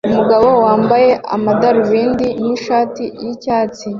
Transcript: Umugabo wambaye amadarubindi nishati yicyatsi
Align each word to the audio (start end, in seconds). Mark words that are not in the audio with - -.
Umugabo 0.09 0.47
wambaye 0.65 1.09
amadarubindi 1.35 2.27
nishati 2.43 3.03
yicyatsi 3.21 3.87